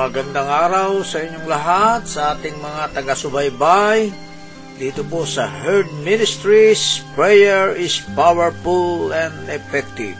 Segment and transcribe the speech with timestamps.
[0.00, 4.08] Magandang araw sa inyong lahat, sa ating mga taga-subaybay.
[4.80, 10.16] Dito po sa Herd Ministries, prayer is powerful and effective.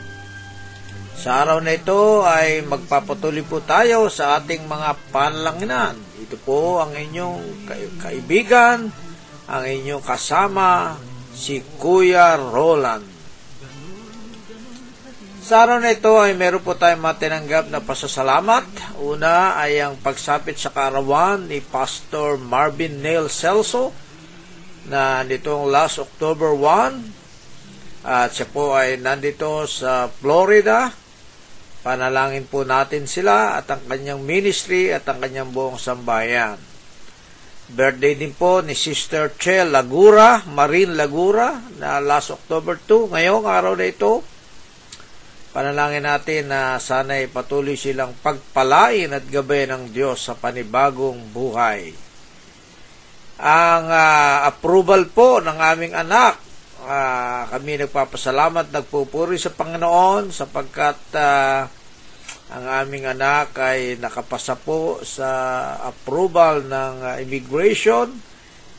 [1.17, 5.97] Sa araw na ito ay magpapatuloy po tayo sa ating mga panlanginan.
[6.29, 7.65] Ito po ang inyong
[8.05, 8.85] kaibigan,
[9.49, 10.93] ang inyong kasama,
[11.33, 13.10] si Kuya Roland.
[15.41, 18.61] Sa araw na ito ay meron po tayong matinanggap na pasasalamat.
[19.01, 23.89] Una ay ang pagsapit sa kaarawan ni Pastor Marvin Neil Celso
[24.85, 30.93] na nitong last October 1 at siya po ay nandito sa Florida.
[31.81, 36.61] Panalangin po natin sila at ang kanyang ministry at ang kanyang buong sambayan.
[37.65, 43.09] Birthday din po ni Sister Che Lagura, Marine Lagura, na last October 2.
[43.09, 44.21] Ngayong araw na ito,
[45.51, 51.91] Panalangin natin na sana'y patuloy silang pagpalain at gabay ng Diyos sa panibagong buhay.
[53.35, 56.39] Ang uh, approval po ng aming anak,
[56.87, 61.67] uh, kami nagpapasalamat, nagpupuri sa Panginoon sapagkat uh,
[62.55, 65.27] ang aming anak ay nakapasa po sa
[65.83, 68.07] approval ng uh, immigration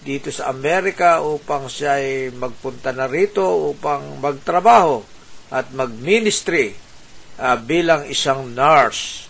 [0.00, 5.11] dito sa Amerika upang siya ay magpunta na rito upang magtrabaho
[5.53, 6.72] at mag-ministry
[7.36, 9.28] uh, bilang isang nurse.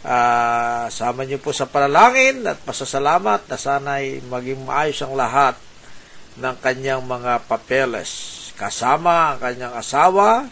[0.00, 5.54] Uh, sama niyo po sa panalangin at pasasalamat na sana'y maging maayos ang lahat
[6.40, 8.10] ng kanyang mga papeles.
[8.58, 10.48] Kasama ang kanyang asawa,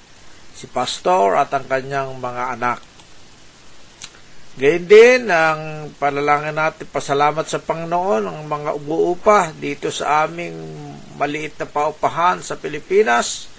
[0.52, 2.78] si pastor at ang kanyang mga anak.
[4.58, 10.54] Gayun din ang panalangin natin, pasalamat sa Panginoon, ang mga umuupa dito sa aming
[11.16, 13.57] maliit na paupahan sa Pilipinas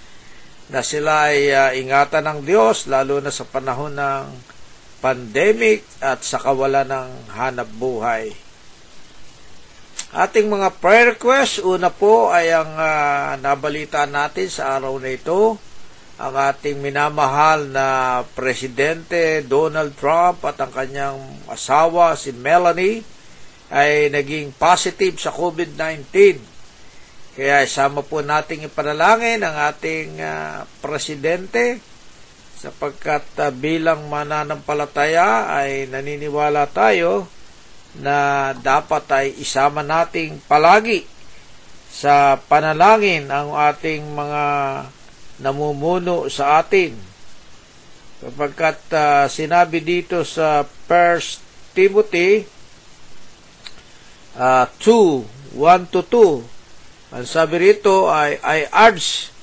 [0.70, 4.26] na sila ay uh, ingatan ng Diyos lalo na sa panahon ng
[5.02, 8.30] pandemic at sa kawalan ng hanap buhay.
[10.10, 15.58] Ating mga prayer request, una po ay ang uh, nabalita natin sa araw na ito,
[16.20, 17.88] ang ating minamahal na
[18.34, 23.06] Presidente Donald Trump at ang kanyang asawa si Melanie
[23.70, 26.59] ay naging positive sa COVID-19
[27.40, 31.80] kaya isama po nating ipanalangin ang ating uh, presidente
[32.60, 37.32] sapagkat uh, bilang mananampalataya ay naniniwala tayo
[37.96, 41.08] na dapat ay isama nating palagi
[41.88, 44.44] sa panalangin ang ating mga
[45.40, 46.92] namumuno sa atin.
[48.20, 52.44] Sapagkat uh, sinabi dito sa 1 Timothy
[54.36, 56.59] uh, 2, 1 to 2,
[57.10, 59.34] ang sabi rito ay, I urge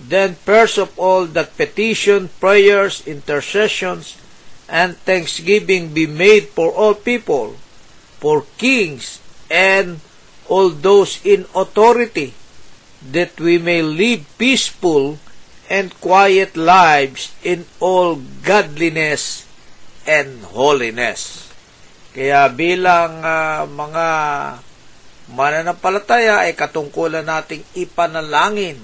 [0.00, 4.16] then first of all that petition, prayers, intercessions,
[4.64, 7.60] and thanksgiving be made for all people,
[8.16, 9.20] for kings,
[9.52, 10.00] and
[10.48, 12.32] all those in authority,
[13.04, 15.20] that we may live peaceful
[15.68, 19.44] and quiet lives in all godliness
[20.08, 21.52] and holiness.
[22.10, 24.06] Kaya bilang uh, mga
[25.30, 28.78] mananampalataya ay katungkulan nating ipanalangin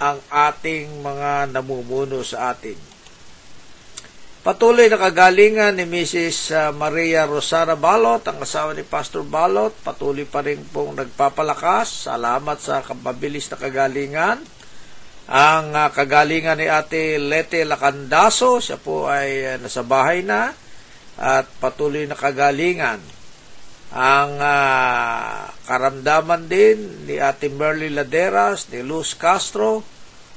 [0.00, 2.76] ang ating mga namumuno sa atin.
[4.40, 6.56] Patuloy na kagalingan ni Mrs.
[6.56, 12.08] Ah, Maria Rosara Balot, ang asawa ni Pastor Balot, patuloy pa rin pong nagpapalakas.
[12.08, 14.40] Salamat sa kapabilis na kagalingan.
[15.30, 20.56] Ang uh, kagalingan ni Ate Lete Lacandaso, siya po ay uh, nasa bahay na
[21.20, 23.19] at patuloy na kagalingan
[23.90, 29.82] ang uh, karamdaman din ni Ate Merly Laderas, ni Luz Castro,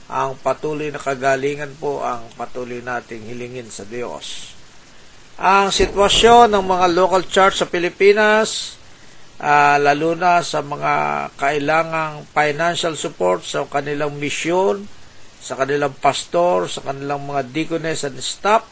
[0.09, 4.57] ang patuloy na kagalingan po ang patuloy nating hilingin sa Diyos.
[5.37, 8.77] Ang sitwasyon ng mga local church sa Pilipinas,
[9.37, 10.93] uh, lalo na sa mga
[11.37, 14.89] kailangang financial support sa kanilang misyon,
[15.37, 18.65] sa kanilang pastor, sa kanilang mga deaconess and staff,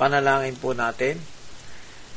[0.00, 1.20] panalangin po natin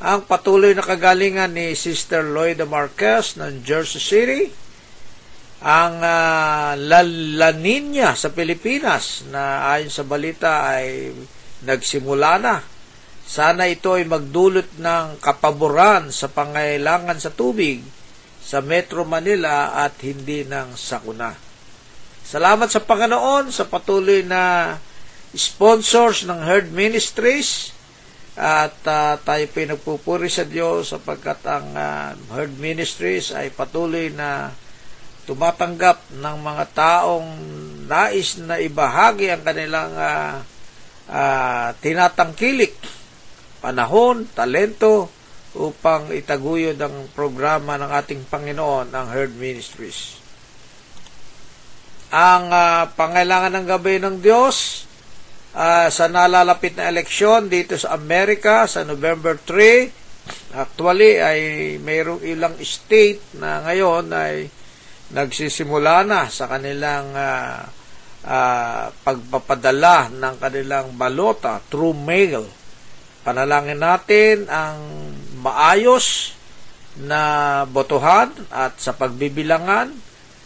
[0.03, 4.43] ang patuloy na kagalingan ni Sister Lloyda Marquez ng Jersey City,
[5.63, 7.01] ang uh, La,
[7.39, 11.15] La Nina sa Pilipinas na ayon sa balita ay
[11.63, 12.55] nagsimula na.
[13.25, 17.81] Sana ito ay magdulot ng kapaboran sa pangailangan sa tubig
[18.45, 21.33] sa Metro Manila at hindi ng sakuna.
[22.21, 24.75] Salamat sa Panginoon sa patuloy na
[25.33, 27.74] sponsors ng Herd Ministries
[28.35, 34.51] at uh, tayo po nagpupuri sa Diyos sapagkat ang uh, herd ministries ay patuloy na
[35.23, 37.29] tumatanggap ng mga taong
[37.87, 40.43] nais na ibahagi ang kanilang uh,
[41.09, 42.75] uh, tinatangkilik,
[43.63, 45.09] panahon, talento
[45.55, 50.19] upang itaguyod ang programa ng ating Panginoon, ang Herd Ministries.
[52.11, 54.84] Ang uh, pangailangan ng gabi ng Diyos
[55.55, 61.39] uh, sa nalalapit na eleksyon dito sa Amerika sa November 3, actually ay
[61.79, 64.51] mayroong ilang state na ngayon ay
[65.15, 67.61] nagsisimula na sa kanilang uh,
[68.25, 72.43] uh, pagpapadala ng kanilang balota through mail.
[73.25, 74.79] Panalangin natin ang
[75.41, 76.33] maayos
[77.01, 79.91] na botohan at sa pagbibilangan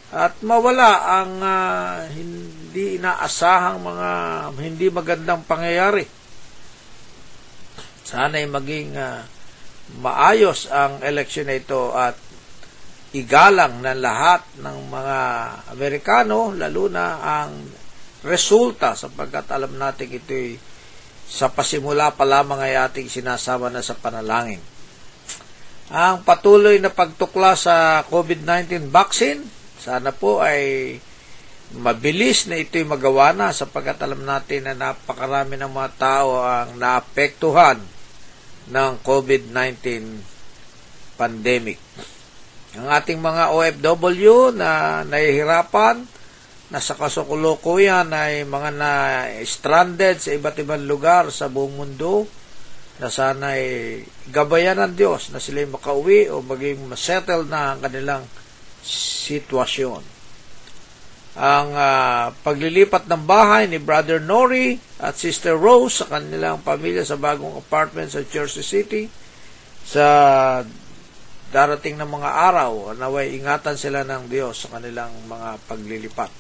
[0.09, 1.97] at mawala ang uh,
[2.69, 4.09] hindi inaasahang mga
[4.61, 6.05] hindi magandang pangyayari.
[8.05, 9.25] Sana'y maging uh,
[9.97, 12.13] maayos ang eleksyon na ito at
[13.17, 15.17] igalang ng lahat ng mga
[15.73, 17.57] Amerikano, lalo na ang
[18.21, 20.53] resulta sapagkat alam natin ito'y
[21.25, 24.61] sa pasimula pa lamang ay ating sinasama na sa panalangin.
[25.89, 29.41] Ang patuloy na pagtukla sa COVID-19 vaccine,
[29.81, 30.93] sana po ay
[31.77, 37.77] mabilis na ito'y magawa na sapagkat alam natin na napakarami ng mga tao ang naapektuhan
[38.69, 39.85] ng COVID-19
[41.13, 41.77] pandemic.
[42.73, 46.05] Ang ating mga OFW na nahihirapan,
[46.69, 48.91] nasa kasukulukuyan ay mga na
[49.41, 52.29] stranded sa iba't ibang lugar sa buong mundo,
[52.99, 58.27] na sana ay gabayan ng Diyos na sila makauwi o maging masettle na ang kanilang
[58.83, 60.18] sitwasyon.
[61.39, 67.15] Ang uh, paglilipat ng bahay ni Brother Nori at Sister Rose sa kanilang pamilya sa
[67.15, 69.07] bagong apartment sa Jersey City
[69.87, 70.05] sa
[71.49, 76.31] darating ng mga araw naway ingatan sila ng Diyos sa kanilang mga paglilipat.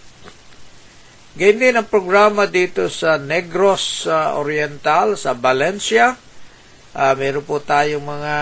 [1.39, 6.19] Ganyan din ang programa dito sa Negros uh, Oriental sa Valencia
[6.89, 8.35] Uh, meron po tayong mga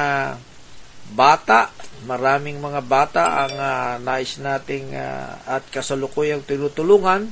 [1.13, 1.71] bata,
[2.04, 7.31] maraming mga bata ang uh, nais nating uh, at kasalukuyang tinutulungan.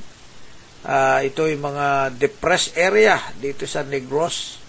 [0.86, 4.62] Uh, ito yung mga depressed area dito sa Negros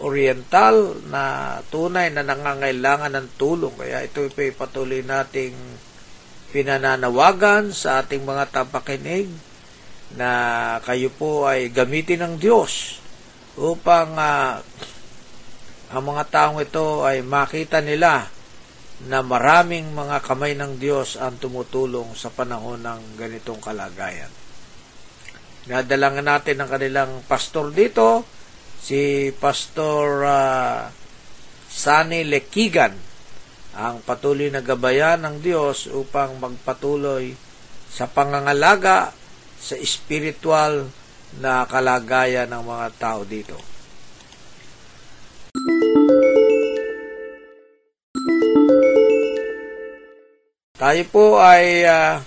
[0.00, 3.76] Oriental na tunay na nangangailangan ng tulong.
[3.76, 5.54] Kaya ito po patuloy nating
[6.50, 9.30] pinananawagan sa ating mga tapakinig
[10.16, 10.30] na
[10.84, 13.00] kayo po ay gamitin ng Diyos
[13.56, 14.60] upang uh,
[15.92, 18.24] ang mga taong ito ay makita nila
[19.04, 24.32] na maraming mga kamay ng Diyos ang tumutulong sa panahon ng ganitong kalagayan.
[25.68, 28.24] Nadalangan natin ang kanilang pastor dito,
[28.80, 30.88] si Pastor uh,
[31.68, 32.96] Sani Lekigan,
[33.76, 37.36] ang patuloy na gabayan ng Diyos upang magpatuloy
[37.92, 39.12] sa pangangalaga
[39.60, 40.88] sa espiritual
[41.36, 43.56] na kalagayan ng mga tao dito.
[50.82, 52.18] Tayo po ay uh,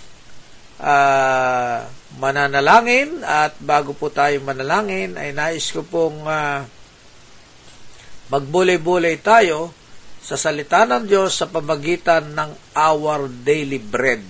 [0.79, 1.83] uh,
[2.23, 6.63] mananalangin at bago po tayo manalangin ay nais ko pong uh,
[8.31, 9.75] magbulay-bulay tayo
[10.23, 14.23] sa salita ng Diyos sa pamagitan ng our daily bread.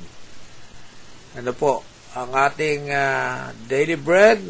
[1.38, 1.86] Ano po,
[2.18, 4.42] ang ating uh, daily bread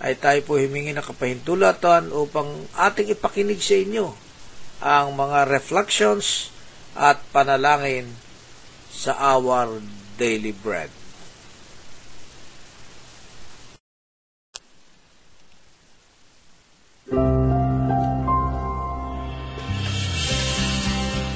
[0.00, 2.48] ay tayo po himingi ng kapahintulatan upang
[2.80, 4.08] ating ipakinig sa inyo
[4.80, 6.48] ang mga reflections
[6.96, 8.31] at panalangin
[9.02, 9.82] sa our
[10.14, 10.86] daily bread.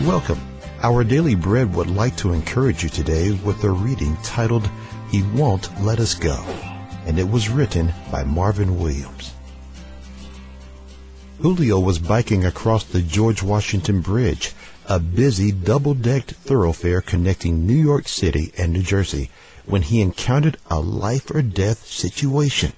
[0.06, 0.38] Welcome.
[0.86, 4.70] Our Daily Bread would like to encourage you today with a reading titled,
[5.10, 6.38] He Won't Let Us Go,
[7.02, 9.35] and it was written by Marvin Williams.
[11.40, 14.54] Julio was biking across the George Washington Bridge
[14.86, 19.30] a busy double-decked thoroughfare connecting New York City and New Jersey
[19.66, 22.72] when he encountered a life or death situation.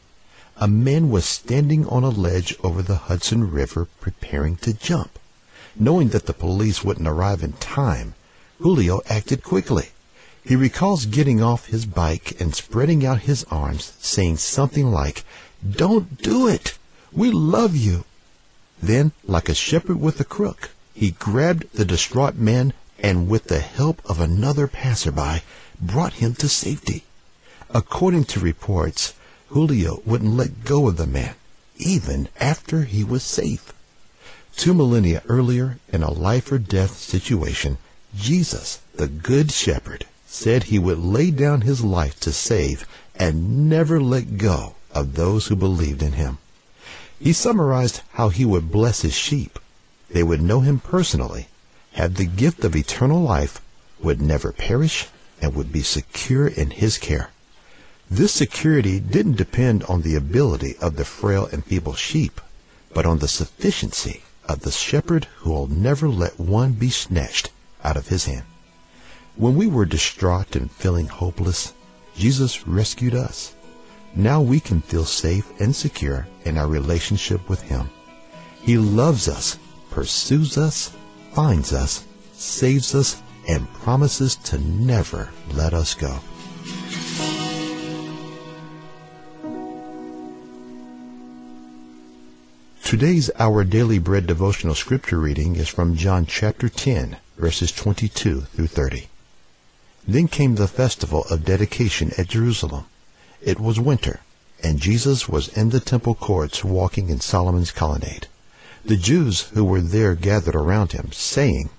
[0.56, 5.20] A man was standing on a ledge over the Hudson River preparing to jump.
[5.76, 8.14] Knowing that the police wouldn't arrive in time,
[8.60, 9.90] Julio acted quickly.
[10.44, 15.24] He recalls getting off his bike and spreading out his arms, saying something like,
[15.62, 16.76] Don't do it!
[17.12, 18.04] We love you!
[18.82, 23.60] Then, like a shepherd with a crook, he grabbed the distraught man and with the
[23.60, 25.42] help of another passerby
[25.80, 27.04] brought him to safety.
[27.70, 29.14] According to reports,
[29.48, 31.34] Julio wouldn't let go of the man,
[31.76, 33.72] even after he was safe.
[34.56, 37.78] Two millennia earlier, in a life or death situation,
[38.16, 44.00] Jesus, the Good Shepherd, said he would lay down his life to save and never
[44.00, 46.38] let go of those who believed in him.
[47.20, 49.58] He summarized how he would bless his sheep
[50.10, 51.48] they would know him personally,
[51.92, 53.60] have the gift of eternal life
[54.00, 55.06] would never perish
[55.40, 57.30] and would be secure in his care.
[58.10, 62.40] This security didn't depend on the ability of the frail and feeble sheep,
[62.94, 67.50] but on the sufficiency of the shepherd who will never let one be snatched
[67.84, 68.44] out of his hand.
[69.36, 71.74] When we were distraught and feeling hopeless,
[72.16, 73.54] Jesus rescued us.
[74.14, 77.90] Now we can feel safe and secure in our relationship with him.
[78.60, 79.58] He loves us,
[79.90, 80.92] pursues us,
[81.32, 86.18] finds us, saves us, and promises to never let us go.
[92.84, 98.66] Today's Our Daily Bread devotional scripture reading is from John chapter 10, verses 22 through
[98.66, 99.08] 30.
[100.06, 102.86] Then came the festival of dedication at Jerusalem.
[103.40, 104.20] It was winter,
[104.62, 108.26] and Jesus was in the temple courts walking in Solomon's colonnade.
[108.84, 111.70] The Jews who were there gathered around him, saying,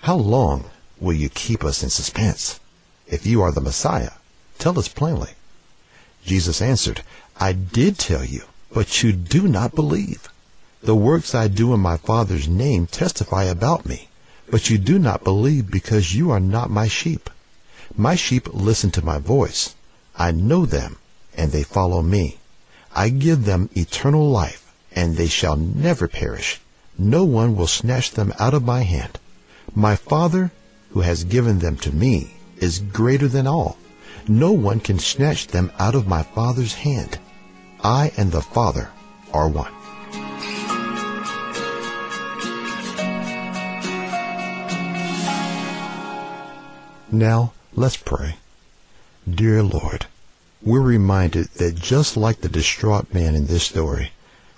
[0.00, 2.60] How long will you keep us in suspense?
[3.06, 4.12] If you are the Messiah,
[4.58, 5.30] tell us plainly.
[6.24, 7.02] Jesus answered,
[7.40, 10.28] I did tell you, but you do not believe.
[10.82, 14.08] The works I do in my Father's name testify about me,
[14.50, 17.30] but you do not believe because you are not my sheep.
[17.96, 19.74] My sheep listen to my voice.
[20.18, 20.98] I know them,
[21.36, 22.38] and they follow me.
[22.92, 26.60] I give them eternal life, and they shall never perish.
[26.98, 29.20] No one will snatch them out of my hand.
[29.76, 30.50] My Father,
[30.90, 33.76] who has given them to me, is greater than all.
[34.26, 37.20] No one can snatch them out of my Father's hand.
[37.84, 38.90] I and the Father
[39.32, 39.72] are one.
[47.12, 48.34] Now, let's pray.
[49.34, 50.06] Dear Lord,
[50.62, 54.12] we're reminded that just like the distraught man in this story,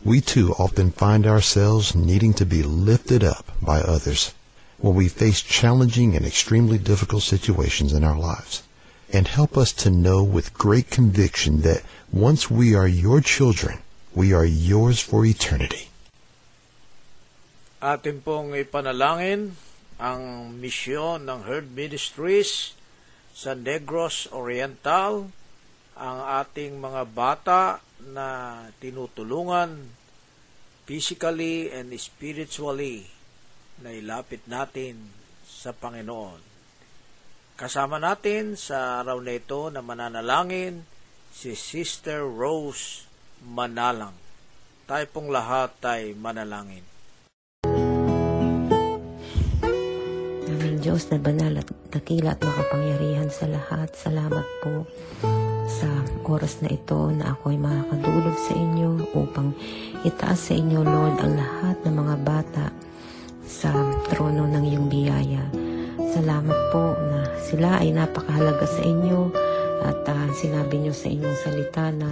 [0.04, 4.34] we too often find ourselves needing to be lifted up by others
[4.78, 8.62] when we face challenging and extremely difficult situations in our lives.
[9.12, 13.78] And help us to know with great conviction that once we are your children,
[14.14, 15.88] we are yours for eternity.
[17.82, 19.56] Atin pong ipanalangin
[19.98, 22.76] ang misyon ng Herd Ministries
[23.34, 25.30] sa Negros Oriental,
[26.00, 27.62] ang ating mga bata
[28.08, 29.92] na tinutulungan
[30.88, 33.06] physically and spiritually
[33.84, 35.12] na ilapit natin
[35.44, 36.40] sa Panginoon.
[37.60, 40.80] Kasama natin sa araw na ito na mananalangin
[41.28, 43.04] si Sister Rose
[43.44, 44.16] Manalang.
[44.88, 46.82] Tayo pong lahat ay manalangin.
[50.90, 53.94] Diyos na banal at dakila at makapangyarihan sa lahat.
[53.94, 54.90] Salamat po
[55.70, 55.86] sa
[56.26, 59.54] oras na ito na ako ay makakadulog sa inyo upang
[60.02, 62.66] itaas sa inyo, Lord, ang lahat ng mga bata
[63.46, 63.70] sa
[64.10, 65.46] trono ng iyong biyaya.
[66.10, 69.30] Salamat po na sila ay napakahalaga sa inyo
[69.86, 72.10] at uh, sinabi niyo sa inyong salita na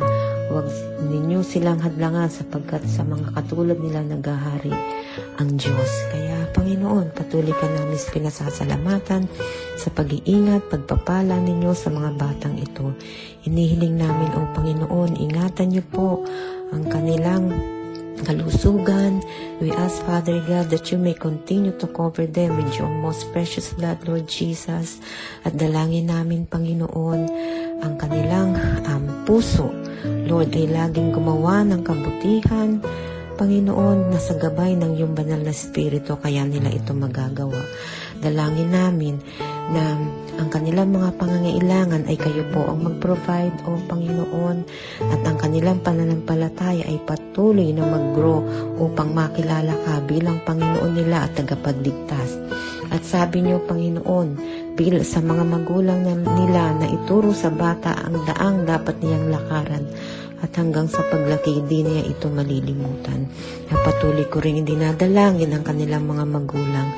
[0.55, 0.71] huwag
[1.03, 4.71] ninyo silang hadlangan sapagkat sa mga katulad nila nagahari
[5.39, 5.91] ang Diyos.
[6.11, 9.29] Kaya Panginoon, patuloy ka namin pinasasalamatan
[9.77, 12.95] sa pag-iingat, pagpapala ninyo sa mga batang ito.
[13.47, 16.27] Inihiling namin, O Panginoon, ingatan niyo po
[16.75, 17.53] ang kanilang
[18.27, 19.23] kalusugan.
[19.63, 23.75] We ask, Father God, that you may continue to cover them with your most precious
[23.75, 24.99] blood, Lord Jesus.
[25.47, 27.21] At dalangin namin, Panginoon,
[27.83, 29.71] ang kanilang um, puso.
[30.27, 32.79] Lord, ay laging gumawa ng kabutihan,
[33.39, 37.63] Panginoon, nasa gabay ng iyong banal na spirito, kaya nila ito magagawa.
[38.19, 39.15] Dalangin namin
[39.71, 39.95] na
[40.43, 44.67] ang kanilang mga pangangailangan ay kayo po ang mag-provide, O Panginoon,
[45.15, 48.43] at ang kanilang pananampalataya ay patuloy na mag-grow
[48.83, 52.43] upang makilala ka bilang Panginoon nila at tagapagligtas.
[52.91, 54.29] At sabi niyo, Panginoon,
[54.75, 59.87] bil sa mga magulang nila na ituro sa bata ang daang dapat niyang lakaran
[60.39, 63.27] at hanggang sa paglaki di niya ito malilimutan.
[63.71, 66.89] Napatuloy ko rin dinadalangin ang kanilang mga magulang.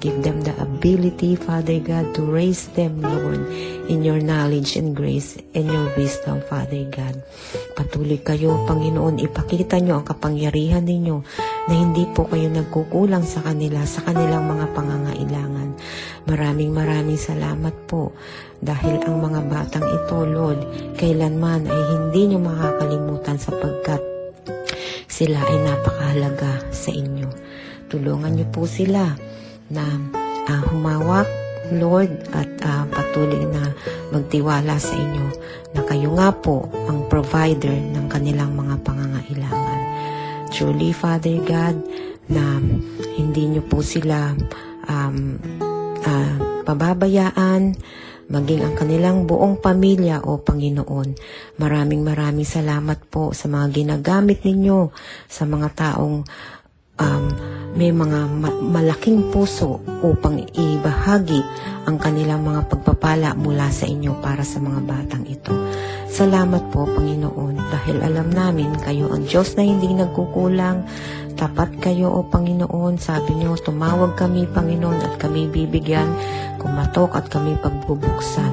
[0.00, 3.44] Give them the ability, Father God, to raise them, Lord,
[3.84, 7.20] in your knowledge and grace and your wisdom, Father God.
[7.76, 11.20] Patuloy kayo, Panginoon, ipakita nyo ang kapangyarihan ninyo
[11.68, 15.68] na hindi po kayo nagkukulang sa kanila, sa kanilang mga pangangailangan.
[16.24, 18.16] Maraming maraming salamat po
[18.64, 20.60] dahil ang mga batang ito, Lord,
[20.96, 24.00] kailanman ay hindi nyo makakalimutan sapagkat
[25.12, 27.28] sila ay napakahalaga sa inyo.
[27.92, 29.28] Tulungan niyo po sila
[29.70, 29.86] na
[30.50, 31.26] uh, humawak,
[31.70, 33.70] Lord, at uh, patuloy na
[34.10, 35.26] magtiwala sa inyo
[35.78, 39.80] na kayo nga po ang provider ng kanilang mga pangangailangan.
[40.50, 41.78] Truly, Father God,
[42.26, 42.58] na
[43.14, 44.34] hindi niyo po sila
[44.90, 45.38] um,
[46.06, 46.34] ah,
[46.66, 47.74] pababayaan,
[48.30, 51.18] maging ang kanilang buong pamilya o Panginoon.
[51.58, 54.94] Maraming maraming salamat po sa mga ginagamit ninyo
[55.26, 56.22] sa mga taong
[57.00, 57.24] um,
[57.74, 61.40] may mga ma- malaking puso upang ibahagi
[61.86, 65.54] ang kanilang mga pagpapala mula sa inyo para sa mga batang ito.
[66.10, 70.82] Salamat po, Panginoon, dahil alam namin kayo ang Diyos na hindi nagkukulang.
[71.38, 72.98] Tapat kayo, O Panginoon.
[72.98, 76.10] Sabi niyo, tumawag kami, Panginoon, at kami bibigyan.
[76.58, 78.52] Kumatok at kami pagbubuksan.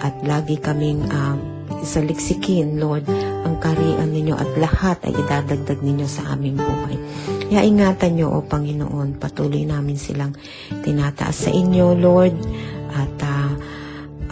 [0.00, 1.38] At lagi kaming um,
[1.84, 3.04] saliksikin, Lord,
[3.44, 6.96] ang karian ninyo at lahat ay idadagdag ninyo sa aming buhay.
[7.54, 10.34] Kaya ingatan nyo, O Panginoon, patuloy namin silang
[10.82, 12.34] tinataas sa inyo, Lord,
[12.90, 13.54] at ah,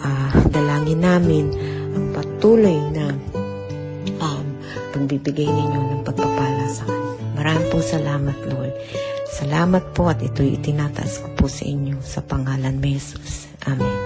[0.03, 1.47] ah, dalangin namin
[1.95, 3.15] ang patuloy na
[4.19, 4.45] um,
[4.91, 7.23] pagbibigay ninyo ng pagpapala sa kanila.
[7.39, 8.75] Maraming pong salamat, Lord.
[9.31, 13.47] Salamat po at ito'y itinataas ko po sa inyo sa pangalan ni Jesus.
[13.63, 14.02] Amen.